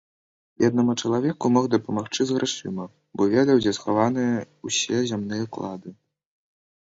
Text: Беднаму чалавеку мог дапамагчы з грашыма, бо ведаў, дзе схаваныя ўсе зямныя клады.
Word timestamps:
Беднаму 0.61 0.93
чалавеку 1.01 1.51
мог 1.57 1.67
дапамагчы 1.73 2.21
з 2.29 2.37
грашыма, 2.37 2.87
бо 3.21 3.27
ведаў, 3.35 3.61
дзе 3.63 3.75
схаваныя 3.79 4.33
ўсе 4.71 4.97
зямныя 5.13 5.45
клады. 5.59 5.89